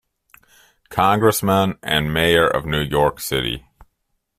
[0.89, 3.67] Congressman, and mayor of New York City.